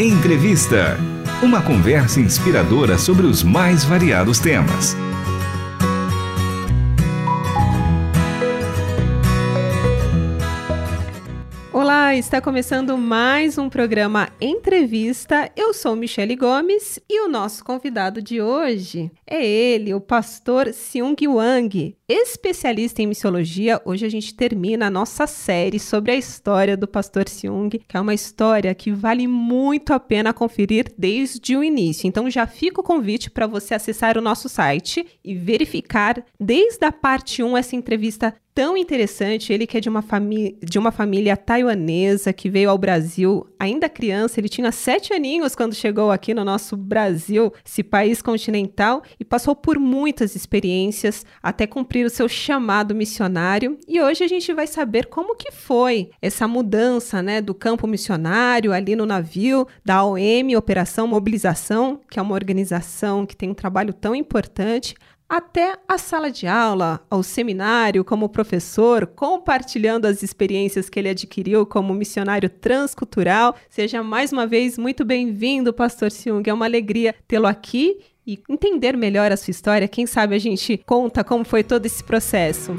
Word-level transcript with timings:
Entrevista. 0.00 0.96
Uma 1.42 1.60
conversa 1.60 2.20
inspiradora 2.20 2.96
sobre 2.96 3.26
os 3.26 3.42
mais 3.42 3.84
variados 3.84 4.38
temas. 4.38 4.94
Olá, 11.72 12.14
está 12.14 12.40
começando 12.40 12.96
mais 12.96 13.58
um 13.58 13.68
programa 13.68 14.28
Entrevista. 14.40 15.50
Eu 15.56 15.74
sou 15.74 15.96
Michele 15.96 16.36
Gomes 16.36 17.00
e 17.10 17.20
o 17.26 17.28
nosso 17.28 17.64
convidado 17.64 18.22
de 18.22 18.40
hoje 18.40 19.10
é 19.26 19.44
ele, 19.44 19.92
o 19.94 20.00
pastor 20.00 20.72
Seung 20.72 21.16
Wang, 21.26 21.97
especialista 22.08 23.02
em 23.02 23.06
missiologia. 23.06 23.82
Hoje 23.84 24.06
a 24.06 24.08
gente 24.08 24.34
termina 24.34 24.86
a 24.86 24.90
nossa 24.90 25.26
série 25.26 25.78
sobre 25.78 26.12
a 26.12 26.16
história 26.16 26.74
do 26.74 26.88
pastor 26.88 27.28
Seung, 27.28 27.68
que 27.68 27.96
é 27.96 28.00
uma 28.00 28.14
história 28.14 28.74
que 28.74 28.90
vale 28.90 29.26
muito 29.26 29.92
a 29.92 30.00
pena 30.00 30.32
conferir 30.32 30.86
desde 30.96 31.54
o 31.54 31.62
início. 31.62 32.08
Então 32.08 32.30
já 32.30 32.46
fica 32.46 32.80
o 32.80 32.84
convite 32.84 33.30
para 33.30 33.46
você 33.46 33.74
acessar 33.74 34.16
o 34.16 34.22
nosso 34.22 34.48
site 34.48 35.06
e 35.22 35.34
verificar 35.34 36.24
desde 36.40 36.86
a 36.86 36.90
parte 36.90 37.42
1 37.42 37.58
essa 37.58 37.76
entrevista 37.76 38.34
tão 38.58 38.76
interessante. 38.76 39.52
Ele 39.52 39.68
que 39.68 39.76
é 39.76 39.80
de 39.80 39.88
uma, 39.88 40.04
de 40.64 40.80
uma 40.80 40.90
família 40.90 41.36
taiwanesa 41.36 42.32
que 42.32 42.50
veio 42.50 42.70
ao 42.70 42.76
Brasil 42.76 43.46
ainda 43.56 43.88
criança. 43.88 44.40
Ele 44.40 44.48
tinha 44.48 44.72
sete 44.72 45.12
aninhos 45.12 45.54
quando 45.54 45.76
chegou 45.76 46.10
aqui 46.10 46.34
no 46.34 46.44
nosso 46.44 46.76
Brasil, 46.76 47.52
esse 47.64 47.84
país 47.84 48.20
continental, 48.20 49.04
e 49.20 49.24
passou 49.24 49.54
por 49.54 49.78
muitas 49.78 50.34
experiências 50.34 51.24
até 51.40 51.68
cumprir 51.68 51.97
o 52.04 52.10
seu 52.10 52.28
chamado 52.28 52.94
missionário. 52.94 53.78
E 53.86 54.00
hoje 54.00 54.24
a 54.24 54.28
gente 54.28 54.52
vai 54.52 54.66
saber 54.66 55.06
como 55.06 55.36
que 55.36 55.50
foi 55.50 56.10
essa 56.20 56.46
mudança, 56.46 57.22
né, 57.22 57.40
do 57.40 57.54
campo 57.54 57.86
missionário 57.86 58.72
ali 58.72 58.94
no 58.94 59.06
navio 59.06 59.66
da 59.84 60.04
OM, 60.04 60.56
Operação 60.56 61.06
Mobilização, 61.06 62.00
que 62.10 62.18
é 62.18 62.22
uma 62.22 62.34
organização 62.34 63.26
que 63.26 63.36
tem 63.36 63.50
um 63.50 63.54
trabalho 63.54 63.92
tão 63.92 64.14
importante, 64.14 64.94
até 65.28 65.76
a 65.86 65.98
sala 65.98 66.30
de 66.30 66.46
aula, 66.46 67.04
ao 67.10 67.22
seminário 67.22 68.02
como 68.02 68.30
professor, 68.30 69.06
compartilhando 69.06 70.06
as 70.06 70.22
experiências 70.22 70.88
que 70.88 70.98
ele 70.98 71.10
adquiriu 71.10 71.66
como 71.66 71.92
missionário 71.92 72.48
transcultural. 72.48 73.54
Seja 73.68 74.02
mais 74.02 74.32
uma 74.32 74.46
vez 74.46 74.78
muito 74.78 75.04
bem-vindo, 75.04 75.72
Pastor 75.72 76.10
Siung. 76.10 76.42
É 76.46 76.54
uma 76.54 76.64
alegria 76.64 77.14
tê-lo 77.26 77.46
aqui 77.46 77.98
e 78.28 78.38
entender 78.46 78.94
melhor 78.94 79.32
a 79.32 79.38
sua 79.38 79.50
história. 79.50 79.88
Quem 79.88 80.06
sabe 80.06 80.34
a 80.36 80.38
gente 80.38 80.76
conta 80.76 81.24
como 81.24 81.46
foi 81.46 81.64
todo 81.64 81.86
esse 81.86 82.04
processo. 82.04 82.72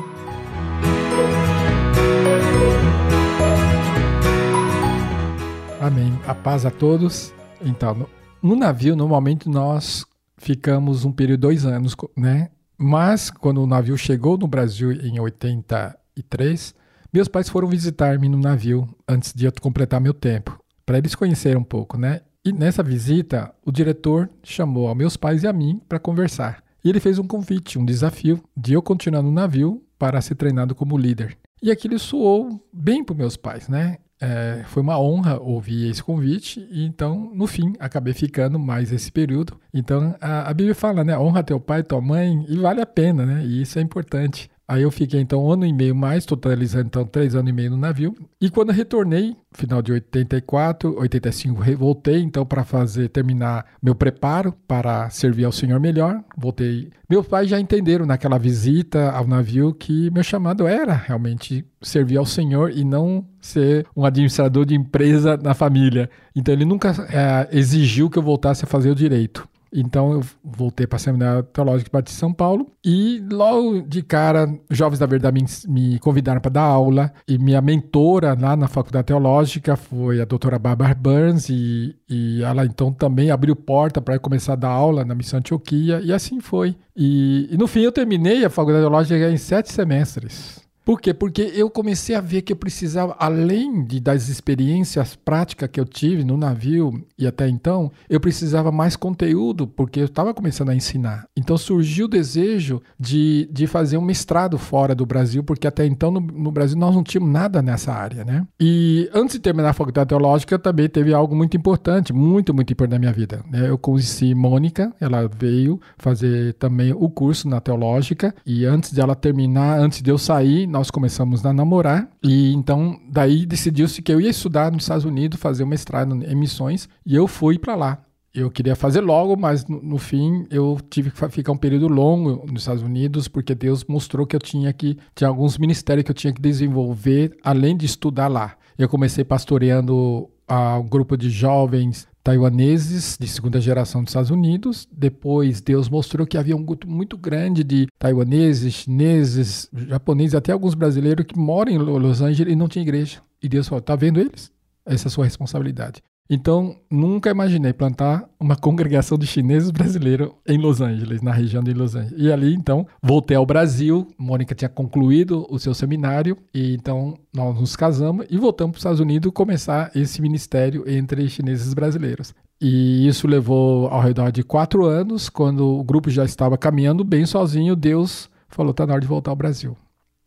Amém. 5.81 6.13
A 6.27 6.35
paz 6.35 6.67
a 6.67 6.69
todos. 6.69 7.33
Então, 7.59 8.07
no, 8.43 8.55
navio, 8.55 8.95
normalmente 8.95 9.49
nós 9.49 10.05
ficamos 10.37 11.03
um 11.03 11.11
período 11.11 11.39
de 11.39 11.47
dois 11.47 11.65
anos, 11.65 11.95
né? 12.15 12.51
Mas 12.77 13.31
quando 13.31 13.63
o 13.63 13.67
navio 13.67 13.97
chegou 13.97 14.37
no 14.37 14.47
Brasil 14.47 14.91
em 14.91 15.19
83, 15.19 16.75
meus 17.11 17.27
pais 17.27 17.49
foram 17.49 17.67
visitar-me 17.67 18.29
no 18.29 18.37
navio 18.37 18.87
antes 19.07 19.33
de 19.33 19.45
eu 19.45 19.51
completar 19.59 19.99
meu 19.99 20.13
tempo, 20.13 20.63
para 20.85 20.99
eles 20.99 21.15
conhecerem 21.15 21.57
um 21.57 21.63
pouco, 21.63 21.97
né? 21.97 22.21
E 22.45 22.53
nessa 22.53 22.81
visita, 22.81 23.53
o 23.65 23.71
diretor 23.71 24.29
chamou 24.41 24.87
aos 24.87 24.97
meus 24.97 25.17
pais 25.17 25.43
e 25.43 25.47
a 25.47 25.53
mim 25.53 25.81
para 25.89 25.99
conversar. 25.99 26.63
E 26.83 26.89
ele 26.89 26.99
fez 26.99 27.19
um 27.19 27.27
convite, 27.27 27.77
um 27.77 27.83
desafio 27.83 28.41
de 28.55 28.73
eu 28.73 28.81
continuar 28.81 29.21
no 29.21 29.31
navio 29.31 29.83
para 29.97 30.21
ser 30.21 30.35
treinado 30.35 30.73
como 30.73 30.97
líder. 30.97 31.37
E 31.61 31.69
aquilo 31.69 31.99
soou 31.99 32.65
bem 32.71 33.03
para 33.03 33.15
meus 33.15 33.35
pais, 33.35 33.67
né? 33.67 33.97
É, 34.21 34.63
foi 34.67 34.81
uma 34.81 34.99
honra 34.99 35.39
ouvir 35.39 35.89
esse 35.89 36.03
convite 36.03 36.65
e 36.71 36.85
então, 36.85 37.31
no 37.33 37.47
fim, 37.47 37.73
acabei 37.79 38.13
ficando 38.13 38.57
mais 38.57 38.91
esse 38.91 39.11
período. 39.11 39.59
Então, 39.73 40.15
a, 40.19 40.49
a 40.49 40.53
Bíblia 40.53 40.75
fala, 40.75 41.03
né? 41.03 41.17
Honra 41.17 41.43
teu 41.43 41.59
pai 41.59 41.81
e 41.81 41.83
tua 41.83 42.01
mãe 42.01 42.45
e 42.47 42.57
vale 42.57 42.81
a 42.81 42.85
pena, 42.85 43.25
né? 43.25 43.45
E 43.45 43.61
isso 43.61 43.77
é 43.79 43.81
importante. 43.81 44.49
Aí 44.69 44.83
eu 44.83 44.91
fiquei 44.91 45.19
então 45.19 45.43
um 45.43 45.51
ano 45.51 45.65
e 45.65 45.73
meio 45.73 45.95
mais, 45.95 46.27
totalizando 46.27 46.85
então 46.85 47.03
três 47.03 47.33
anos 47.33 47.49
e 47.49 47.53
meio 47.53 47.71
no 47.71 47.77
navio. 47.77 48.15
E 48.39 48.51
quando 48.51 48.71
retornei, 48.71 49.35
final 49.51 49.81
de 49.81 49.91
84, 49.91 50.95
85, 50.95 51.75
voltei 51.75 52.21
então 52.21 52.45
para 52.45 52.63
fazer 52.63 53.09
terminar 53.09 53.65
meu 53.81 53.95
preparo 53.95 54.53
para 54.67 55.09
servir 55.09 55.45
ao 55.45 55.51
Senhor 55.51 55.79
melhor. 55.79 56.23
Voltei. 56.37 56.91
Meus 57.09 57.25
pais 57.25 57.49
já 57.49 57.59
entenderam 57.59 58.05
naquela 58.05 58.37
visita 58.37 59.09
ao 59.09 59.25
navio 59.25 59.73
que 59.73 60.11
meu 60.11 60.21
chamado 60.21 60.67
era 60.67 60.93
realmente 60.93 61.65
servir 61.81 62.17
ao 62.17 62.25
Senhor 62.25 62.69
e 62.69 62.85
não 62.85 63.25
ser 63.41 63.87
um 63.97 64.05
administrador 64.05 64.67
de 64.67 64.75
empresa 64.75 65.35
na 65.35 65.55
família. 65.55 66.11
Então 66.35 66.53
ele 66.53 66.63
nunca 66.63 66.91
é, 67.09 67.57
exigiu 67.57 68.07
que 68.07 68.19
eu 68.19 68.23
voltasse 68.23 68.65
a 68.65 68.67
fazer 68.67 68.91
o 68.91 68.95
direito. 68.95 69.49
Então 69.73 70.13
eu 70.13 70.21
voltei 70.43 70.87
para 70.87 70.97
a 70.97 70.99
Seminário 70.99 71.43
Teológico 71.43 71.91
Batista 71.91 72.15
de 72.15 72.19
São 72.19 72.33
Paulo 72.33 72.67
e 72.83 73.23
logo 73.31 73.81
de 73.81 74.01
cara, 74.01 74.47
Jovens 74.69 74.99
da 74.99 75.05
Verdade 75.05 75.41
me, 75.41 75.45
me 75.67 75.99
convidaram 75.99 76.41
para 76.41 76.51
dar 76.51 76.63
aula 76.63 77.13
e 77.27 77.37
minha 77.37 77.61
mentora 77.61 78.37
lá 78.39 78.55
na 78.55 78.67
Faculdade 78.67 79.07
Teológica 79.07 79.75
foi 79.75 80.21
a 80.21 80.25
doutora 80.25 80.57
Barbara 80.57 80.95
Burns 80.95 81.49
e, 81.49 81.95
e 82.09 82.41
ela 82.43 82.65
então 82.65 82.91
também 82.91 83.31
abriu 83.31 83.55
porta 83.55 84.01
para 84.01 84.17
começar 84.19 84.53
a 84.53 84.57
dar 84.57 84.69
aula 84.69 85.05
na 85.05 85.15
Missão 85.15 85.39
Antioquia 85.39 86.01
e 86.03 86.11
assim 86.11 86.39
foi. 86.39 86.75
E, 86.95 87.47
e 87.51 87.57
no 87.57 87.67
fim 87.67 87.81
eu 87.81 87.91
terminei 87.91 88.43
a 88.43 88.49
Faculdade 88.49 88.83
Teológica 88.83 89.29
em 89.29 89.37
sete 89.37 89.71
semestres. 89.71 90.68
Por 90.89 90.99
quê? 90.99 91.13
Porque 91.13 91.43
eu 91.53 91.69
comecei 91.69 92.15
a 92.15 92.19
ver 92.19 92.41
que 92.41 92.51
eu 92.51 92.57
precisava, 92.57 93.15
além 93.19 93.83
de, 93.83 93.99
das 93.99 94.27
experiências 94.27 95.15
práticas 95.15 95.69
que 95.71 95.79
eu 95.79 95.85
tive 95.85 96.23
no 96.23 96.35
navio 96.35 97.05
e 97.15 97.27
até 97.27 97.47
então, 97.47 97.91
eu 98.09 98.19
precisava 98.19 98.71
mais 98.71 98.95
conteúdo, 98.95 99.67
porque 99.67 99.99
eu 99.99 100.05
estava 100.05 100.33
começando 100.33 100.69
a 100.69 100.75
ensinar. 100.75 101.27
Então 101.37 101.59
surgiu 101.59 102.07
o 102.07 102.09
desejo 102.09 102.81
de, 102.99 103.47
de 103.51 103.67
fazer 103.67 103.99
um 103.99 104.01
mestrado 104.01 104.57
fora 104.57 104.95
do 104.95 105.05
Brasil, 105.05 105.43
porque 105.43 105.67
até 105.67 105.85
então 105.85 106.09
no, 106.09 106.21
no 106.21 106.51
Brasil 106.51 106.75
nós 106.75 106.95
não 106.95 107.03
tínhamos 107.03 107.31
nada 107.31 107.61
nessa 107.61 107.93
área, 107.93 108.25
né? 108.25 108.47
E 108.59 109.07
antes 109.13 109.35
de 109.35 109.41
terminar 109.41 109.69
a 109.69 109.73
faculdade 109.73 110.09
teológica, 110.09 110.57
também 110.57 110.89
teve 110.89 111.13
algo 111.13 111.35
muito 111.35 111.55
importante, 111.55 112.11
muito, 112.11 112.51
muito 112.51 112.73
importante 112.73 112.93
na 112.93 112.99
minha 112.99 113.13
vida. 113.13 113.43
Né? 113.47 113.69
Eu 113.69 113.77
conheci 113.77 114.33
Mônica, 114.33 114.91
ela 114.99 115.27
veio 115.27 115.79
fazer 115.99 116.55
também 116.55 116.93
o 116.93 117.07
curso 117.11 117.47
na 117.47 117.61
teológica, 117.61 118.33
e 118.43 118.65
antes 118.65 118.91
de 118.91 118.99
ela 118.99 119.13
terminar, 119.13 119.77
antes 119.77 120.01
de 120.01 120.09
eu 120.09 120.17
sair, 120.17 120.65
nós 120.65 120.78
começamos 120.89 121.45
a 121.45 121.51
namorar 121.51 122.09
e 122.23 122.53
então 122.53 122.99
daí 123.11 123.45
decidiu-se 123.45 124.01
que 124.01 124.11
eu 124.11 124.21
ia 124.21 124.29
estudar 124.29 124.71
nos 124.71 124.83
Estados 124.83 125.05
Unidos, 125.05 125.39
fazer 125.39 125.63
um 125.63 125.67
mestrado 125.67 126.15
em 126.23 126.35
missões 126.35 126.87
e 127.05 127.15
eu 127.15 127.27
fui 127.27 127.57
para 127.59 127.75
lá. 127.75 128.01
Eu 128.33 128.51
queria 128.51 128.75
fazer 128.75 129.01
logo, 129.01 129.35
mas 129.35 129.65
no, 129.67 129.81
no, 129.81 129.97
fim 129.97 130.45
eu 130.51 130.77
tive 130.87 131.09
que 131.09 131.29
ficar 131.29 131.51
um 131.51 131.57
período 131.57 131.87
longo 131.87 132.45
nos 132.45 132.61
Estados 132.61 132.83
Unidos 132.83 133.27
porque 133.27 133.55
Deus 133.55 133.83
mostrou 133.83 134.27
que 134.27 134.35
eu 134.35 134.39
tinha 134.39 134.71
que 134.71 134.97
tinha 135.15 135.27
alguns 135.27 135.57
ministérios 135.57 136.05
que 136.05 136.11
eu 136.11 136.15
tinha 136.15 136.31
que 136.31 136.41
desenvolver 136.41 137.35
além 137.43 137.75
de 137.75 137.85
estudar 137.85 138.27
lá. 138.27 138.55
Eu 138.77 138.87
comecei 138.87 139.25
pastoreando 139.25 140.29
a 140.47 140.77
um 140.77 140.87
grupo 140.87 141.17
de 141.17 141.29
jovens 141.29 142.07
taiwaneses 142.29 143.17
de 143.19 143.27
segunda 143.27 143.59
geração 143.59 144.03
dos 144.03 144.11
Estados 144.11 144.29
Unidos. 144.29 144.87
Depois, 144.91 145.61
Deus 145.61 145.89
mostrou 145.89 146.27
que 146.27 146.37
havia 146.37 146.55
um 146.55 146.63
grupo 146.63 146.87
muito 146.87 147.17
grande 147.17 147.63
de 147.63 147.87
taiwaneses, 147.97 148.71
chineses, 148.71 149.67
japoneses, 149.73 150.35
até 150.35 150.51
alguns 150.51 150.75
brasileiros 150.75 151.25
que 151.25 151.37
moram 151.37 151.71
em 151.71 151.77
Los 151.79 152.21
Angeles 152.21 152.53
e 152.53 152.55
não 152.55 152.67
tinha 152.67 152.83
igreja. 152.83 153.19
E 153.41 153.49
Deus 153.49 153.67
falou: 153.67 153.81
tá 153.81 153.95
vendo 153.95 154.19
eles? 154.19 154.51
Essa 154.85 155.07
é 155.07 155.09
a 155.09 155.11
sua 155.11 155.25
responsabilidade. 155.25 156.03
Então, 156.29 156.75
nunca 156.91 157.31
imaginei 157.31 157.73
plantar 157.73 158.29
uma 158.39 158.55
congregação 158.57 159.17
de 159.17 159.25
chineses 159.25 159.71
brasileiros 159.71 160.29
em 160.47 160.59
Los 160.59 160.79
Angeles, 160.79 161.23
na 161.23 161.31
região 161.31 161.63
de 161.63 161.73
Los 161.73 161.95
Angeles. 161.95 162.13
E 162.17 162.31
ali, 162.31 162.53
então, 162.53 162.85
voltei 163.01 163.35
ao 163.35 163.45
Brasil. 163.45 164.07
Mônica 164.15 164.53
tinha 164.53 164.69
concluído 164.69 165.47
o 165.49 165.57
seu 165.57 165.73
seminário, 165.73 166.37
e 166.53 166.75
então 166.75 167.17
nós 167.33 167.59
nos 167.59 167.75
casamos 167.75 168.27
e 168.29 168.37
voltamos 168.37 168.73
para 168.73 168.77
os 168.77 168.81
Estados 168.81 168.99
Unidos 168.99 169.31
começar 169.33 169.89
esse 169.95 170.21
ministério 170.21 170.83
entre 170.87 171.27
chineses 171.29 171.73
brasileiros. 171.73 172.33
E 172.61 173.07
isso 173.07 173.27
levou 173.27 173.87
ao 173.87 174.01
redor 174.01 174.31
de 174.31 174.43
quatro 174.43 174.85
anos. 174.85 175.29
Quando 175.29 175.65
o 175.65 175.83
grupo 175.83 176.11
já 176.11 176.25
estava 176.25 176.57
caminhando 176.57 177.03
bem 177.03 177.25
sozinho, 177.25 177.75
Deus 177.75 178.29
falou: 178.49 178.71
está 178.71 178.85
na 178.85 178.93
hora 178.93 179.01
de 179.01 179.07
voltar 179.07 179.31
ao 179.31 179.35
Brasil. 179.35 179.75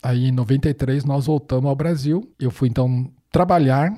Aí, 0.03 0.27
em 0.27 0.33
93, 0.33 1.05
nós 1.05 1.27
voltamos 1.27 1.69
ao 1.69 1.77
Brasil. 1.77 2.29
Eu 2.41 2.51
fui, 2.51 2.69
então, 2.69 3.09
trabalhar 3.31 3.93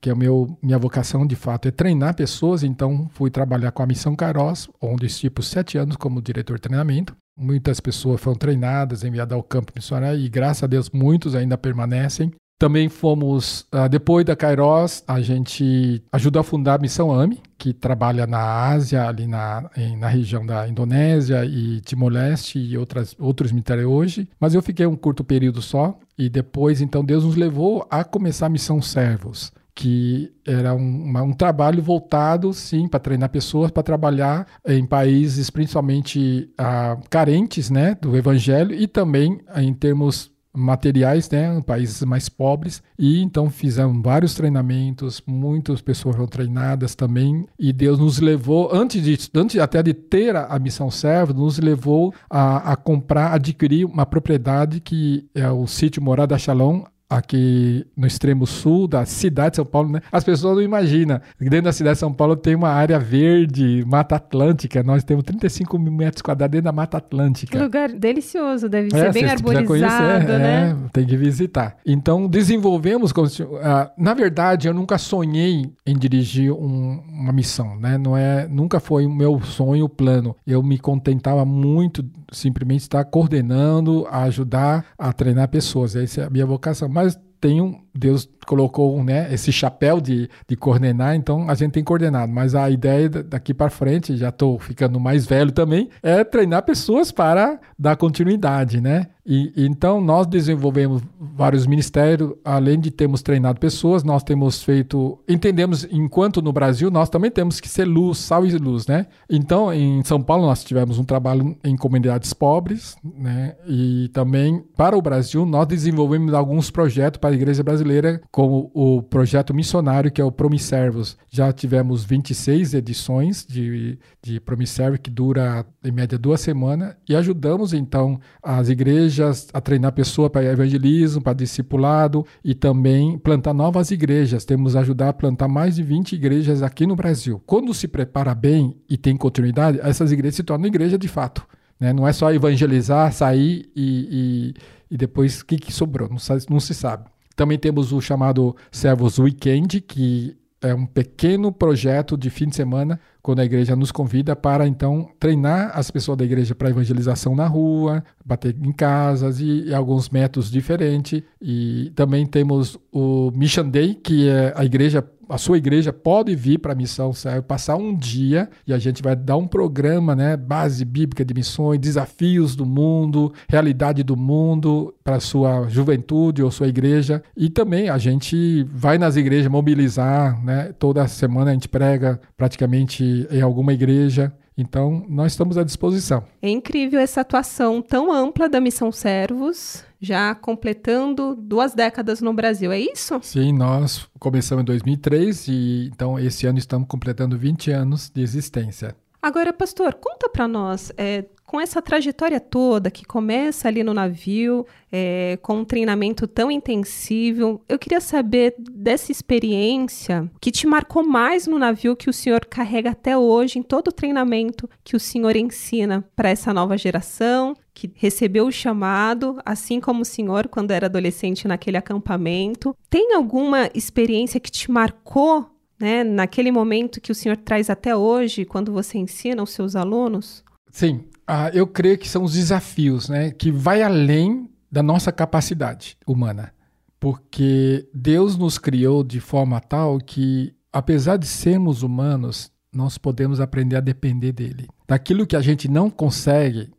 que 0.00 0.10
é 0.10 0.14
meu 0.14 0.58
minha 0.62 0.78
vocação 0.78 1.26
de 1.26 1.36
fato 1.36 1.68
é 1.68 1.70
treinar 1.70 2.14
pessoas, 2.14 2.62
então 2.62 3.08
fui 3.12 3.30
trabalhar 3.30 3.70
com 3.72 3.82
a 3.82 3.86
Missão 3.86 4.16
Caros, 4.16 4.68
onde 4.80 5.06
estive 5.06 5.30
por 5.30 5.42
sete 5.42 5.78
anos 5.78 5.96
como 5.96 6.20
diretor 6.20 6.56
de 6.56 6.62
treinamento. 6.62 7.16
Muitas 7.36 7.80
pessoas 7.80 8.20
foram 8.20 8.36
treinadas, 8.36 9.02
enviadas 9.02 9.34
ao 9.34 9.42
campo 9.42 9.72
missionário 9.74 10.20
e 10.20 10.28
graças 10.28 10.62
a 10.64 10.66
Deus 10.66 10.90
muitos 10.90 11.34
ainda 11.34 11.58
permanecem. 11.58 12.32
Também 12.58 12.88
fomos, 12.88 13.66
uh, 13.74 13.88
depois 13.88 14.24
da 14.24 14.36
Kairos, 14.36 15.02
a 15.08 15.20
gente 15.20 16.02
ajudou 16.12 16.40
a 16.40 16.44
fundar 16.44 16.74
a 16.74 16.78
Missão 16.78 17.12
AMI, 17.12 17.40
que 17.58 17.72
trabalha 17.72 18.26
na 18.26 18.68
Ásia, 18.68 19.08
ali 19.08 19.26
na, 19.26 19.68
na 19.98 20.08
região 20.08 20.46
da 20.46 20.68
Indonésia 20.68 21.44
e 21.44 21.80
Timor-Leste 21.80 22.58
e 22.58 22.78
outras, 22.78 23.16
outros 23.18 23.50
ministérios 23.50 23.90
hoje. 23.90 24.28
Mas 24.38 24.54
eu 24.54 24.62
fiquei 24.62 24.86
um 24.86 24.96
curto 24.96 25.24
período 25.24 25.60
só 25.60 25.98
e 26.16 26.28
depois, 26.28 26.80
então, 26.80 27.04
Deus 27.04 27.24
nos 27.24 27.36
levou 27.36 27.86
a 27.90 28.04
começar 28.04 28.46
a 28.46 28.50
Missão 28.50 28.80
Servos, 28.80 29.52
que 29.74 30.32
era 30.46 30.72
um, 30.74 31.04
uma, 31.04 31.22
um 31.22 31.32
trabalho 31.32 31.82
voltado, 31.82 32.52
sim, 32.52 32.86
para 32.86 33.00
treinar 33.00 33.30
pessoas, 33.30 33.72
para 33.72 33.82
trabalhar 33.82 34.46
em 34.64 34.86
países 34.86 35.50
principalmente 35.50 36.48
ah, 36.56 36.96
carentes 37.10 37.68
né, 37.68 37.96
do 38.00 38.16
evangelho 38.16 38.72
e 38.74 38.86
também 38.86 39.40
em 39.56 39.74
termos 39.74 40.33
materiais, 40.54 41.28
né, 41.30 41.60
países 41.66 42.02
mais 42.02 42.28
pobres, 42.28 42.82
e 42.98 43.20
então 43.20 43.50
fizemos 43.50 44.00
vários 44.02 44.34
treinamentos, 44.34 45.22
muitas 45.26 45.80
pessoas 45.80 46.14
foram 46.14 46.28
treinadas 46.28 46.94
também, 46.94 47.46
e 47.58 47.72
Deus 47.72 47.98
nos 47.98 48.20
levou, 48.20 48.70
antes, 48.72 49.02
de, 49.02 49.18
antes 49.34 49.58
até 49.60 49.82
de 49.82 49.92
ter 49.92 50.36
a, 50.36 50.46
a 50.46 50.58
missão 50.58 50.90
servo, 50.90 51.34
nos 51.34 51.58
levou 51.58 52.14
a, 52.30 52.72
a, 52.72 52.76
comprar, 52.76 53.32
adquirir 53.32 53.84
uma 53.84 54.06
propriedade 54.06 54.80
que 54.80 55.26
é 55.34 55.50
o 55.50 55.66
sítio 55.66 56.02
Morada 56.02 56.38
Shalom, 56.38 56.84
aqui 57.18 57.86
no 57.96 58.06
extremo 58.06 58.46
sul 58.46 58.86
da 58.86 59.04
cidade 59.04 59.50
de 59.50 59.56
São 59.56 59.64
Paulo, 59.64 59.90
né? 59.90 60.00
As 60.10 60.24
pessoas 60.24 60.56
não 60.56 60.62
imaginam. 60.62 61.20
Dentro 61.40 61.62
da 61.62 61.72
cidade 61.72 61.94
de 61.94 62.00
São 62.00 62.12
Paulo 62.12 62.36
tem 62.36 62.54
uma 62.54 62.70
área 62.70 62.98
verde, 62.98 63.84
Mata 63.86 64.16
Atlântica. 64.16 64.82
Nós 64.82 65.04
temos 65.04 65.24
35 65.24 65.78
mil 65.78 65.92
metros 65.92 66.22
quadrados 66.22 66.52
dentro 66.52 66.64
da 66.64 66.72
Mata 66.72 66.98
Atlântica. 66.98 67.56
Que 67.56 67.62
lugar 67.62 67.90
delicioso, 67.90 68.68
deve 68.68 68.88
é, 68.88 68.98
ser 68.98 69.12
bem 69.12 69.24
arborizado, 69.24 69.66
conhecer, 69.66 70.30
é, 70.30 70.38
né? 70.38 70.70
É, 70.86 70.88
tem 70.92 71.06
que 71.06 71.16
visitar. 71.16 71.76
Então, 71.86 72.26
desenvolvemos... 72.26 73.10
Uh, 73.12 73.54
na 73.96 74.14
verdade, 74.14 74.68
eu 74.68 74.74
nunca 74.74 74.98
sonhei 74.98 75.72
em 75.86 75.96
dirigir 75.96 76.52
um, 76.52 77.02
uma 77.08 77.32
missão, 77.32 77.76
né? 77.78 77.96
Não 77.98 78.16
é, 78.16 78.46
nunca 78.48 78.80
foi 78.80 79.06
o 79.06 79.10
meu 79.10 79.40
sonho, 79.40 79.84
o 79.84 79.88
plano. 79.88 80.36
Eu 80.46 80.62
me 80.62 80.78
contentava 80.78 81.44
muito 81.44 82.04
simplesmente 82.34 82.82
estar 82.82 83.04
coordenando, 83.04 84.06
ajudar 84.08 84.86
a 84.98 85.12
treinar 85.12 85.48
pessoas. 85.48 85.96
Essa 85.96 86.22
é 86.22 86.24
a 86.24 86.30
minha 86.30 86.46
vocação. 86.46 86.88
Mas 86.88 87.18
tenho 87.40 87.83
Deus 87.94 88.28
colocou 88.44 89.02
né, 89.02 89.32
esse 89.32 89.52
chapéu 89.52 90.00
de, 90.00 90.28
de 90.46 90.56
coordenar, 90.56 91.14
então 91.14 91.48
a 91.48 91.54
gente 91.54 91.72
tem 91.72 91.84
coordenado. 91.84 92.30
Mas 92.30 92.54
a 92.54 92.68
ideia 92.68 93.08
daqui 93.08 93.54
para 93.54 93.70
frente, 93.70 94.16
já 94.16 94.28
estou 94.28 94.58
ficando 94.58 94.98
mais 94.98 95.24
velho 95.26 95.52
também, 95.52 95.88
é 96.02 96.24
treinar 96.24 96.62
pessoas 96.64 97.12
para 97.12 97.58
dar 97.78 97.96
continuidade, 97.96 98.80
né? 98.80 99.06
E, 99.26 99.52
então 99.56 100.02
nós 100.02 100.26
desenvolvemos 100.26 101.02
vários 101.18 101.66
ministérios, 101.66 102.34
além 102.44 102.78
de 102.78 102.90
termos 102.90 103.22
treinado 103.22 103.58
pessoas, 103.58 104.04
nós 104.04 104.22
temos 104.22 104.62
feito, 104.62 105.18
entendemos, 105.26 105.86
enquanto 105.90 106.42
no 106.42 106.52
Brasil 106.52 106.90
nós 106.90 107.08
também 107.08 107.30
temos 107.30 107.58
que 107.58 107.68
ser 107.68 107.86
luz, 107.86 108.18
sal 108.18 108.44
e 108.44 108.52
luz, 108.58 108.86
né? 108.86 109.06
Então 109.30 109.72
em 109.72 110.04
São 110.04 110.20
Paulo 110.20 110.44
nós 110.44 110.62
tivemos 110.62 110.98
um 110.98 111.04
trabalho 111.04 111.56
em 111.64 111.74
comunidades 111.74 112.34
pobres, 112.34 112.96
né? 113.02 113.54
E 113.66 114.10
também 114.12 114.62
para 114.76 114.96
o 114.96 115.00
Brasil 115.00 115.46
nós 115.46 115.66
desenvolvemos 115.66 116.34
alguns 116.34 116.70
projetos 116.70 117.18
para 117.18 117.30
a 117.30 117.34
igreja 117.34 117.62
brasileira 117.62 117.83
como 118.30 118.70
o 118.74 119.02
projeto 119.02 119.54
missionário, 119.54 120.10
que 120.10 120.20
é 120.20 120.24
o 120.24 120.32
Promisservos. 120.32 121.16
Já 121.30 121.52
tivemos 121.52 122.04
26 122.04 122.74
edições 122.74 123.46
de, 123.46 123.98
de 124.22 124.40
Promisservo, 124.40 124.98
que 124.98 125.10
dura 125.10 125.64
em 125.84 125.92
média 125.92 126.18
duas 126.18 126.40
semanas, 126.40 126.96
e 127.08 127.14
ajudamos 127.14 127.72
então 127.72 128.18
as 128.42 128.68
igrejas 128.68 129.48
a 129.52 129.60
treinar 129.60 129.92
pessoa 129.92 130.28
para 130.28 130.44
evangelismo, 130.44 131.22
para 131.22 131.34
discipulado 131.34 132.26
e 132.44 132.54
também 132.54 133.18
plantar 133.18 133.54
novas 133.54 133.90
igrejas. 133.90 134.44
Temos 134.44 134.76
ajudado 134.76 135.10
a 135.10 135.12
plantar 135.12 135.48
mais 135.48 135.76
de 135.76 135.82
20 135.82 136.14
igrejas 136.14 136.62
aqui 136.62 136.86
no 136.86 136.96
Brasil. 136.96 137.42
Quando 137.46 137.72
se 137.74 137.86
prepara 137.86 138.34
bem 138.34 138.76
e 138.88 138.96
tem 138.96 139.16
continuidade, 139.16 139.78
essas 139.82 140.10
igrejas 140.12 140.36
se 140.36 140.42
tornam 140.42 140.66
igreja 140.66 140.98
de 140.98 141.08
fato. 141.08 141.46
Né? 141.78 141.92
Não 141.92 142.06
é 142.06 142.12
só 142.12 142.32
evangelizar, 142.32 143.12
sair 143.12 143.70
e, 143.74 144.54
e, 144.90 144.94
e 144.94 144.96
depois 144.96 145.40
o 145.40 145.46
que, 145.46 145.56
que 145.56 145.72
sobrou, 145.72 146.08
não, 146.08 146.16
não 146.48 146.60
se 146.60 146.74
sabe. 146.74 147.13
Também 147.36 147.58
temos 147.58 147.92
o 147.92 148.00
chamado 148.00 148.54
Servos 148.70 149.18
Weekend, 149.18 149.80
que 149.80 150.36
é 150.64 150.74
um 150.74 150.86
pequeno 150.86 151.52
projeto 151.52 152.16
de 152.16 152.30
fim 152.30 152.48
de 152.48 152.56
semana, 152.56 152.98
quando 153.20 153.40
a 153.40 153.44
igreja 153.44 153.76
nos 153.76 153.92
convida 153.92 154.34
para 154.34 154.66
então 154.66 155.10
treinar 155.20 155.70
as 155.74 155.90
pessoas 155.90 156.16
da 156.16 156.24
igreja 156.24 156.54
para 156.54 156.70
evangelização 156.70 157.36
na 157.36 157.46
rua, 157.46 158.02
bater 158.24 158.56
em 158.62 158.72
casas 158.72 159.40
e, 159.40 159.64
e, 159.66 159.74
alguns 159.74 160.08
métodos 160.08 160.50
diferentes. 160.50 161.22
E 161.40 161.92
também 161.94 162.24
temos 162.24 162.78
o 162.90 163.30
Mission 163.34 163.68
Day, 163.68 163.94
que 163.94 164.26
é 164.26 164.54
a 164.56 164.64
igreja 164.64 165.06
a 165.28 165.38
sua 165.38 165.58
igreja 165.58 165.92
pode 165.92 166.34
vir 166.34 166.58
para 166.58 166.72
a 166.72 166.76
missão 166.76 167.12
serve 167.12 167.42
passar 167.42 167.76
um 167.76 167.94
dia 167.94 168.48
e 168.66 168.72
a 168.72 168.78
gente 168.78 169.02
vai 169.02 169.16
dar 169.16 169.36
um 169.36 169.46
programa, 169.46 170.14
né, 170.14 170.36
base 170.36 170.84
bíblica 170.84 171.24
de 171.24 171.34
missões, 171.34 171.78
desafios 171.78 172.54
do 172.56 172.66
mundo, 172.66 173.32
realidade 173.48 174.02
do 174.02 174.16
mundo 174.16 174.94
para 175.02 175.20
sua 175.20 175.68
juventude 175.68 176.42
ou 176.42 176.50
sua 176.50 176.68
igreja. 176.68 177.22
E 177.36 177.48
também 177.48 177.88
a 177.88 177.98
gente 177.98 178.64
vai 178.70 178.98
nas 178.98 179.16
igrejas 179.16 179.50
mobilizar, 179.50 180.42
né, 180.44 180.72
toda 180.78 181.06
semana 181.08 181.50
a 181.50 181.54
gente 181.54 181.68
prega 181.68 182.20
praticamente 182.36 183.26
em 183.30 183.40
alguma 183.40 183.72
igreja 183.72 184.32
então, 184.56 185.04
nós 185.08 185.32
estamos 185.32 185.58
à 185.58 185.64
disposição. 185.64 186.24
É 186.40 186.48
incrível 186.48 187.00
essa 187.00 187.22
atuação 187.22 187.82
tão 187.82 188.12
ampla 188.12 188.48
da 188.48 188.60
Missão 188.60 188.92
Servos, 188.92 189.84
já 190.00 190.34
completando 190.34 191.34
duas 191.34 191.74
décadas 191.74 192.20
no 192.20 192.32
Brasil, 192.32 192.70
é 192.70 192.78
isso? 192.78 193.18
Sim, 193.22 193.52
nós 193.52 194.08
começamos 194.18 194.62
em 194.62 194.66
2003 194.66 195.48
e 195.48 195.90
então 195.92 196.18
esse 196.18 196.46
ano 196.46 196.58
estamos 196.58 196.86
completando 196.86 197.36
20 197.36 197.70
anos 197.72 198.10
de 198.14 198.22
existência. 198.22 198.94
Agora, 199.20 199.54
pastor, 199.54 199.94
conta 199.94 200.28
para 200.28 200.46
nós, 200.46 200.92
é, 200.98 201.24
com 201.46 201.60
essa 201.60 201.80
trajetória 201.80 202.40
toda 202.40 202.90
que 202.90 203.04
começa 203.04 203.68
ali 203.68 203.82
no 203.82 203.94
navio, 203.94 204.66
é, 204.90 205.38
com 205.42 205.58
um 205.58 205.64
treinamento 205.64 206.26
tão 206.26 206.50
intensivo, 206.50 207.62
eu 207.68 207.78
queria 207.78 208.00
saber 208.00 208.54
dessa 208.58 209.12
experiência 209.12 210.30
que 210.40 210.50
te 210.50 210.66
marcou 210.66 211.06
mais 211.06 211.46
no 211.46 211.58
navio 211.58 211.96
que 211.96 212.08
o 212.08 212.12
senhor 212.12 212.44
carrega 212.46 212.90
até 212.90 213.16
hoje, 213.16 213.58
em 213.58 213.62
todo 213.62 213.88
o 213.88 213.92
treinamento 213.92 214.68
que 214.82 214.96
o 214.96 215.00
senhor 215.00 215.36
ensina 215.36 216.04
para 216.16 216.30
essa 216.30 216.52
nova 216.52 216.76
geração, 216.76 217.54
que 217.72 217.90
recebeu 217.94 218.46
o 218.46 218.52
chamado, 218.52 219.38
assim 219.44 219.80
como 219.80 220.02
o 220.02 220.04
senhor 220.04 220.48
quando 220.48 220.70
era 220.70 220.86
adolescente 220.86 221.46
naquele 221.46 221.76
acampamento. 221.76 222.74
Tem 222.88 223.14
alguma 223.14 223.68
experiência 223.74 224.40
que 224.40 224.50
te 224.50 224.70
marcou 224.70 225.50
né, 225.78 226.04
naquele 226.04 226.50
momento 226.50 227.00
que 227.00 227.12
o 227.12 227.14
senhor 227.14 227.36
traz 227.36 227.68
até 227.68 227.94
hoje, 227.96 228.44
quando 228.44 228.72
você 228.72 228.96
ensina 228.96 229.42
os 229.42 229.50
seus 229.50 229.76
alunos? 229.76 230.44
Sim, 230.70 231.04
ah, 231.26 231.50
eu 231.52 231.66
creio 231.66 231.98
que 231.98 232.08
são 232.08 232.22
os 232.22 232.34
desafios, 232.34 233.08
né? 233.08 233.30
Que 233.30 233.50
vai 233.50 233.82
além 233.82 234.50
da 234.70 234.82
nossa 234.82 235.12
capacidade 235.12 235.96
humana. 236.06 236.52
Porque 236.98 237.88
Deus 237.94 238.36
nos 238.36 238.58
criou 238.58 239.04
de 239.04 239.20
forma 239.20 239.60
tal 239.60 239.98
que, 239.98 240.54
apesar 240.72 241.16
de 241.16 241.26
sermos 241.26 241.82
humanos, 241.82 242.50
nós 242.72 242.98
podemos 242.98 243.40
aprender 243.40 243.76
a 243.76 243.80
depender 243.80 244.32
dele. 244.32 244.66
Daquilo 244.86 245.26
que 245.26 245.36
a 245.36 245.40
gente 245.40 245.68
não 245.68 245.88
consegue, 245.88 246.70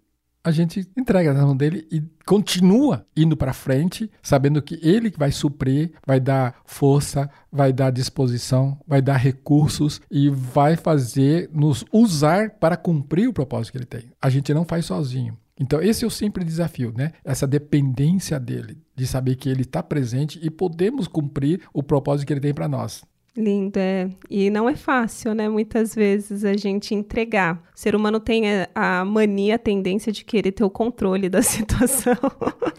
a 0.46 0.52
gente 0.52 0.88
entrega 0.96 1.34
na 1.34 1.44
mão 1.44 1.58
dele 1.58 1.88
e 1.92 2.04
continua 2.24 3.04
indo 3.18 3.36
para 3.36 3.52
frente, 3.52 4.12
sabendo 4.22 4.62
que 4.62 4.80
ele 4.84 5.12
vai 5.18 5.32
suprir, 5.32 5.94
vai 6.06 6.20
dar 6.20 6.62
força, 6.66 7.28
vai 7.52 7.74
dar 7.74 7.90
disposição, 7.90 8.80
vai 8.88 9.02
dar 9.02 9.18
recursos 9.18 10.00
e 10.10 10.30
vai 10.30 10.76
fazer 10.76 11.50
nos 11.52 11.84
usar 11.92 12.52
para 12.52 12.78
cumprir 12.78 13.28
o 13.28 13.34
propósito 13.34 13.72
que 13.72 13.78
ele 13.80 13.86
tem. 13.86 14.12
A 14.22 14.30
gente 14.30 14.54
não 14.54 14.64
faz 14.64 14.86
sozinho. 14.86 15.36
Então, 15.60 15.82
esse 15.82 16.04
é 16.04 16.08
o 16.08 16.12
simples 16.12 16.46
desafio, 16.46 16.94
né? 16.96 17.14
Essa 17.24 17.48
dependência 17.48 18.40
dele, 18.40 18.78
de 18.96 19.08
saber 19.08 19.38
que 19.38 19.50
ele 19.50 19.64
está 19.64 19.82
presente 19.82 20.40
e 20.44 20.52
podemos 20.52 21.08
cumprir 21.08 21.62
o 21.74 21.82
propósito 21.82 22.28
que 22.28 22.34
ele 22.34 22.42
tem 22.42 22.54
para 22.54 22.68
nós. 22.68 23.04
Lindo, 23.38 23.78
é. 23.78 24.10
E 24.30 24.50
não 24.50 24.70
é 24.70 24.76
fácil, 24.76 25.34
né? 25.34 25.50
Muitas 25.50 25.94
vezes 25.94 26.46
a 26.46 26.56
gente 26.56 26.96
entregar. 26.96 27.62
O 27.76 27.78
ser 27.78 27.94
humano 27.96 28.20
tem 28.20 28.44
a 28.74 29.04
mania, 29.04 29.56
a 29.56 29.60
tendência 29.60 30.12
de 30.12 30.24
querer 30.24 30.54
ter 30.54 30.64
o 30.64 30.70
controle 30.70 31.28
da 31.28 31.42
situação. 31.44 32.16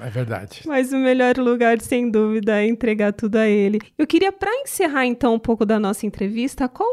É 0.00 0.08
verdade. 0.08 0.62
Mas 0.66 0.92
o 0.92 0.96
melhor 0.96 1.36
lugar, 1.36 1.80
sem 1.80 2.10
dúvida, 2.10 2.60
é 2.62 2.66
entregar 2.66 3.12
tudo 3.12 3.36
a 3.36 3.46
ele. 3.46 3.80
Eu 3.98 4.06
queria, 4.06 4.32
para 4.32 4.50
encerrar 4.62 5.04
então 5.04 5.34
um 5.34 5.38
pouco 5.38 5.66
da 5.66 5.78
nossa 5.78 6.06
entrevista, 6.06 6.68
qual 6.68 6.88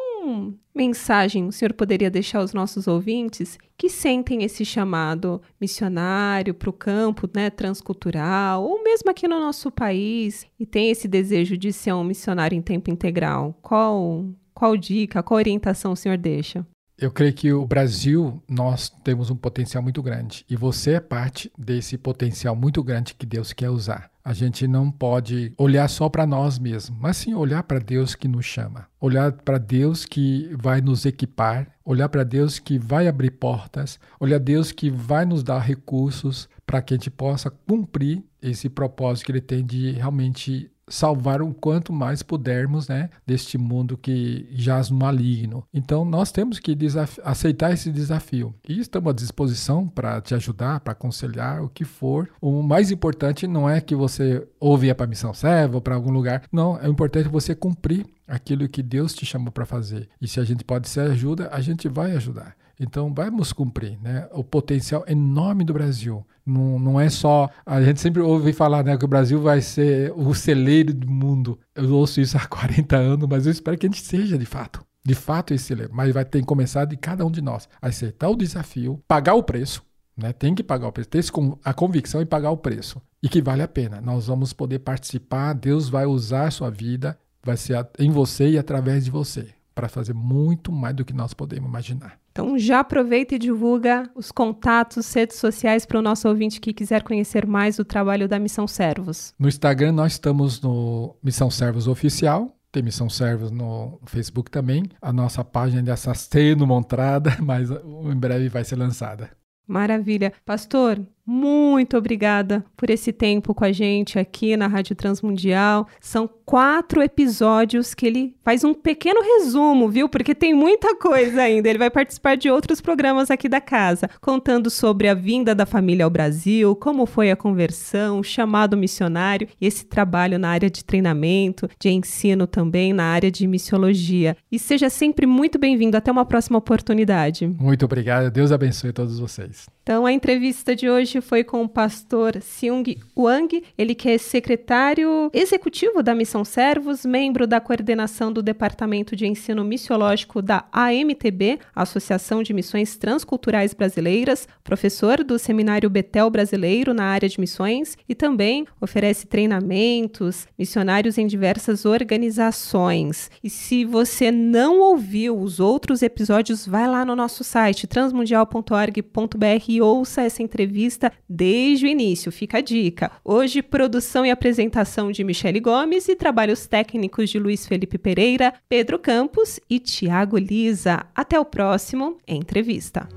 mensagem 0.73 1.47
o 1.47 1.51
senhor 1.51 1.73
poderia 1.73 2.09
deixar 2.09 2.39
aos 2.39 2.53
nossos 2.53 2.87
ouvintes 2.87 3.57
que 3.77 3.89
sentem 3.89 4.43
esse 4.43 4.65
chamado 4.65 5.41
missionário 5.59 6.53
para 6.53 6.69
o 6.69 6.73
campo 6.73 7.29
né, 7.33 7.49
transcultural, 7.49 8.63
ou 8.63 8.83
mesmo 8.83 9.11
aqui 9.11 9.27
no 9.27 9.39
nosso 9.39 9.69
país, 9.71 10.45
e 10.59 10.65
tem 10.65 10.89
esse 10.89 11.07
desejo 11.07 11.57
de 11.57 11.71
ser 11.71 11.93
um 11.93 12.03
missionário 12.03 12.55
em 12.55 12.61
tempo 12.61 12.89
integral? 12.89 13.57
Qual, 13.61 14.25
qual 14.53 14.77
dica, 14.77 15.21
qual 15.21 15.37
orientação 15.37 15.91
o 15.91 15.97
senhor 15.97 16.17
deixa? 16.17 16.65
Eu 16.97 17.11
creio 17.11 17.33
que 17.33 17.51
o 17.51 17.65
Brasil, 17.65 18.41
nós 18.47 18.89
temos 19.03 19.29
um 19.29 19.35
potencial 19.35 19.83
muito 19.83 20.01
grande 20.01 20.45
e 20.49 20.55
você 20.55 20.91
é 20.91 20.99
parte 20.99 21.51
desse 21.57 21.97
potencial 21.97 22.55
muito 22.55 22.83
grande 22.83 23.15
que 23.15 23.25
Deus 23.25 23.51
quer 23.51 23.69
usar. 23.69 24.12
A 24.23 24.31
gente 24.31 24.67
não 24.67 24.89
pode 24.89 25.53
olhar 25.57 25.87
só 25.89 26.07
para 26.07 26.25
nós 26.25 26.57
mesmos, 26.57 26.97
mas 26.97 27.17
sim 27.17 27.33
olhar 27.33 27.63
para 27.63 27.79
Deus 27.79 28.15
que 28.15 28.27
nos 28.27 28.45
chama, 28.45 28.87
olhar 28.99 29.33
para 29.33 29.57
Deus 29.57 30.05
que 30.05 30.49
vai 30.57 30.79
nos 30.79 31.05
equipar, 31.05 31.67
olhar 31.83 32.07
para 32.07 32.23
Deus 32.23 32.57
que 32.57 32.79
vai 32.79 33.07
abrir 33.07 33.31
portas, 33.31 33.99
olhar 34.19 34.39
Deus 34.39 34.71
que 34.71 34.89
vai 34.89 35.25
nos 35.25 35.43
dar 35.43 35.59
recursos 35.59 36.47
para 36.65 36.81
que 36.81 36.93
a 36.93 36.97
gente 36.97 37.11
possa 37.11 37.49
cumprir 37.49 38.23
esse 38.41 38.69
propósito 38.69 39.25
que 39.25 39.31
Ele 39.33 39.41
tem 39.41 39.65
de 39.65 39.91
realmente 39.91 40.71
salvar 40.87 41.41
o 41.41 41.53
quanto 41.53 41.93
mais 41.93 42.21
pudermos, 42.21 42.87
né, 42.87 43.09
deste 43.25 43.57
mundo 43.57 43.97
que 43.97 44.47
jaz 44.51 44.89
no 44.89 44.97
maligno. 44.97 45.63
Então 45.73 46.03
nós 46.05 46.31
temos 46.31 46.59
que 46.59 46.77
aceitar 47.23 47.73
esse 47.73 47.91
desafio 47.91 48.53
e 48.67 48.79
estamos 48.79 49.09
à 49.09 49.13
disposição 49.13 49.87
para 49.87 50.21
te 50.21 50.35
ajudar, 50.35 50.79
para 50.79 50.93
aconselhar 50.93 51.63
o 51.63 51.69
que 51.69 51.85
for. 51.85 52.29
O 52.41 52.61
mais 52.61 52.91
importante 52.91 53.47
não 53.47 53.69
é 53.69 53.79
que 53.81 53.95
você 53.95 54.45
ouve 54.59 54.93
para 54.93 55.05
a 55.05 55.09
missão 55.09 55.33
serva 55.33 55.75
ou 55.75 55.81
para 55.81 55.95
algum 55.95 56.11
lugar. 56.11 56.43
Não, 56.51 56.77
é 56.79 56.87
importante 56.87 57.29
você 57.29 57.55
cumprir 57.55 58.05
aquilo 58.27 58.67
que 58.67 58.83
Deus 58.83 59.13
te 59.13 59.25
chamou 59.25 59.51
para 59.51 59.65
fazer. 59.65 60.09
E 60.19 60.27
se 60.27 60.39
a 60.39 60.43
gente 60.43 60.63
pode 60.63 60.89
ser 60.89 61.11
ajuda, 61.11 61.49
a 61.51 61.61
gente 61.61 61.87
vai 61.87 62.15
ajudar. 62.15 62.55
Então, 62.79 63.13
vamos 63.13 63.53
cumprir, 63.53 63.97
né? 64.01 64.27
O 64.31 64.43
potencial 64.43 65.03
enorme 65.07 65.63
do 65.63 65.73
Brasil. 65.73 66.25
Não, 66.45 66.77
não 66.77 66.99
é 66.99 67.09
só. 67.09 67.49
A 67.65 67.81
gente 67.81 67.99
sempre 67.99 68.21
ouve 68.21 68.51
falar 68.51 68.83
né, 68.83 68.97
que 68.97 69.05
o 69.05 69.07
Brasil 69.07 69.41
vai 69.41 69.61
ser 69.61 70.11
o 70.15 70.33
celeiro 70.33 70.93
do 70.93 71.09
mundo. 71.09 71.59
Eu 71.75 71.93
ouço 71.93 72.19
isso 72.19 72.37
há 72.37 72.45
40 72.47 72.95
anos, 72.95 73.29
mas 73.29 73.45
eu 73.45 73.51
espero 73.51 73.77
que 73.77 73.85
a 73.85 73.89
gente 73.89 74.01
seja 74.01 74.37
de 74.37 74.45
fato. 74.45 74.83
De 75.05 75.15
fato, 75.15 75.53
esse 75.53 75.65
celeiro. 75.65 75.91
Mas 75.93 76.13
vai 76.13 76.25
ter 76.25 76.39
que 76.39 76.45
começar 76.45 76.85
de 76.85 76.97
cada 76.97 77.25
um 77.25 77.31
de 77.31 77.41
nós. 77.41 77.67
Aceitar 77.81 78.29
o 78.29 78.35
desafio, 78.35 79.01
pagar 79.07 79.35
o 79.35 79.43
preço. 79.43 79.83
Né? 80.15 80.31
Tem 80.31 80.55
que 80.55 80.63
pagar 80.63 80.87
o 80.87 80.91
preço. 80.91 81.09
Ter 81.09 81.23
a 81.63 81.73
convicção 81.73 82.21
e 82.21 82.25
pagar 82.25 82.51
o 82.51 82.57
preço. 82.57 83.01
E 83.21 83.29
que 83.29 83.41
vale 83.41 83.61
a 83.61 83.67
pena. 83.67 84.01
Nós 84.01 84.27
vamos 84.27 84.53
poder 84.53 84.79
participar. 84.79 85.53
Deus 85.53 85.89
vai 85.89 86.05
usar 86.05 86.47
a 86.47 86.51
sua 86.51 86.69
vida. 86.69 87.17
Vai 87.43 87.57
ser 87.57 87.85
em 87.99 88.11
você 88.11 88.51
e 88.51 88.57
através 88.57 89.03
de 89.05 89.11
você. 89.11 89.49
Para 89.75 89.89
fazer 89.89 90.13
muito 90.13 90.71
mais 90.71 90.95
do 90.95 91.03
que 91.03 91.13
nós 91.13 91.33
podemos 91.33 91.67
imaginar. 91.67 92.22
Então 92.33 92.57
já 92.57 92.79
aproveita 92.79 93.35
e 93.35 93.39
divulga 93.39 94.09
os 94.15 94.31
contatos, 94.31 95.13
redes 95.13 95.37
sociais 95.37 95.85
para 95.85 95.99
o 95.99 96.01
nosso 96.01 96.27
ouvinte 96.27 96.59
que 96.59 96.73
quiser 96.73 97.03
conhecer 97.03 97.45
mais 97.45 97.77
o 97.77 97.85
trabalho 97.85 98.27
da 98.27 98.39
Missão 98.39 98.67
Servos. 98.67 99.35
No 99.37 99.47
Instagram 99.47 99.91
nós 99.91 100.13
estamos 100.13 100.59
no 100.59 101.15
Missão 101.23 101.51
Servos 101.51 101.87
Oficial. 101.87 102.57
Tem 102.71 102.81
Missão 102.81 103.07
Servos 103.07 103.51
no 103.51 103.99
Facebook 104.07 104.49
também. 104.49 104.83
A 104.99 105.13
nossa 105.13 105.45
página 105.45 105.81
ainda 105.81 105.93
está 105.93 106.15
sendo 106.15 106.65
montada, 106.65 107.37
mas 107.39 107.69
em 107.69 108.15
breve 108.15 108.49
vai 108.49 108.63
ser 108.63 108.77
lançada. 108.77 109.29
Maravilha. 109.67 110.33
Pastor, 110.43 110.99
muito 111.25 111.95
obrigada 111.97 112.65
por 112.75 112.89
esse 112.89 113.13
tempo 113.13 113.53
com 113.53 113.63
a 113.63 113.71
gente 113.71 114.19
aqui 114.19 114.57
na 114.57 114.67
Rádio 114.67 114.93
Transmundial. 114.93 115.87
São 116.01 116.29
quatro 116.45 117.01
episódios 117.01 117.93
que 117.93 118.05
ele 118.05 118.35
faz 118.43 118.65
um 118.65 118.73
pequeno 118.73 119.21
resumo, 119.21 119.87
viu? 119.87 120.09
Porque 120.09 120.35
tem 120.35 120.53
muita 120.53 120.95
coisa 120.97 121.43
ainda. 121.43 121.69
Ele 121.69 121.79
vai 121.79 121.89
participar 121.89 122.35
de 122.35 122.49
outros 122.49 122.81
programas 122.81 123.31
aqui 123.31 123.47
da 123.47 123.61
casa, 123.61 124.09
contando 124.19 124.69
sobre 124.69 125.07
a 125.07 125.13
vinda 125.13 125.55
da 125.55 125.65
família 125.65 126.03
ao 126.03 126.11
Brasil, 126.11 126.75
como 126.75 127.05
foi 127.05 127.31
a 127.31 127.37
conversão, 127.37 128.19
o 128.19 128.23
chamado 128.23 128.75
missionário 128.75 129.47
e 129.61 129.65
esse 129.65 129.85
trabalho 129.85 130.37
na 130.37 130.49
área 130.49 130.69
de 130.69 130.83
treinamento, 130.83 131.69
de 131.79 131.89
ensino 131.89 132.45
também, 132.45 132.91
na 132.91 133.05
área 133.05 133.31
de 133.31 133.47
missiologia. 133.47 134.35
E 134.51 134.59
seja 134.59 134.89
sempre 134.89 135.25
muito 135.25 135.57
bem-vindo. 135.57 135.95
Até 135.95 136.11
uma 136.11 136.25
próxima 136.25 136.57
oportunidade. 136.57 137.47
Muito 137.47 137.85
obrigado. 137.85 138.29
Deus 138.29 138.51
abençoe 138.51 138.91
todos 138.91 139.19
vocês. 139.19 139.72
Então, 139.83 140.05
a 140.05 140.13
entrevista 140.13 140.73
de 140.73 140.89
hoje 140.89 141.19
foi 141.19 141.43
com 141.43 141.61
o 141.61 141.67
pastor 141.67 142.41
Seung 142.41 142.85
Wang, 143.17 143.61
ele 143.77 143.93
que 143.93 144.09
é 144.09 144.17
secretário 144.17 145.29
executivo 145.33 146.01
da 146.01 146.15
Missão 146.15 146.45
Servos, 146.45 147.05
membro 147.05 147.45
da 147.45 147.59
coordenação 147.59 148.31
do 148.31 148.41
Departamento 148.41 149.13
de 149.13 149.27
Ensino 149.27 149.61
Missiológico 149.61 150.41
da 150.41 150.63
AMTB, 150.71 151.59
Associação 151.75 152.41
de 152.41 152.53
Missões 152.53 152.95
Transculturais 152.95 153.73
Brasileiras, 153.73 154.47
professor 154.63 155.21
do 155.21 155.37
Seminário 155.37 155.89
Betel 155.89 156.29
Brasileiro 156.29 156.93
na 156.93 157.03
área 157.03 157.27
de 157.27 157.37
missões 157.37 157.97
e 158.07 158.15
também 158.15 158.65
oferece 158.79 159.27
treinamentos 159.27 160.47
missionários 160.57 161.17
em 161.17 161.27
diversas 161.27 161.83
organizações. 161.83 163.29
E 163.43 163.49
se 163.49 163.83
você 163.83 164.31
não 164.31 164.79
ouviu 164.79 165.37
os 165.37 165.59
outros 165.59 166.01
episódios, 166.01 166.65
vai 166.65 166.87
lá 166.87 167.03
no 167.03 167.17
nosso 167.17 167.43
site 167.43 167.85
transmundial.org.br 167.85 169.72
e 169.73 169.81
ouça 169.81 170.21
essa 170.21 170.43
entrevista 170.43 171.11
desde 171.27 171.85
o 171.85 171.89
início. 171.89 172.31
Fica 172.31 172.59
a 172.59 172.61
dica. 172.61 173.11
Hoje, 173.23 173.61
produção 173.61 174.25
e 174.25 174.31
apresentação 174.31 175.11
de 175.11 175.23
Michele 175.23 175.59
Gomes 175.59 176.07
e 176.07 176.15
trabalhos 176.15 176.67
técnicos 176.67 177.29
de 177.29 177.39
Luiz 177.39 177.65
Felipe 177.65 177.97
Pereira, 177.97 178.53
Pedro 178.69 178.99
Campos 178.99 179.59
e 179.69 179.79
Tiago 179.79 180.37
Lisa. 180.37 181.05
Até 181.15 181.39
o 181.39 181.45
próximo 181.45 182.17
Entrevista. 182.27 183.07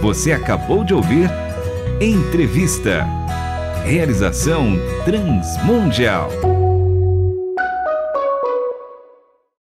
Você 0.00 0.32
acabou 0.32 0.84
de 0.84 0.94
ouvir 0.94 1.30
Entrevista. 2.00 3.06
Realização 3.84 4.74
Transmundial. 5.04 6.51